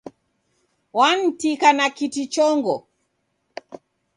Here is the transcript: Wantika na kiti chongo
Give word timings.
Wantika 0.97 1.69
na 1.77 1.85
kiti 1.97 2.23
chongo 2.33 2.75